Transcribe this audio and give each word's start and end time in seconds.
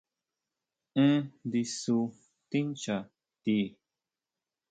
Énn 1.03 1.21
ndisu 1.47 1.97
tincha 2.49 2.97
ti. 3.43 3.57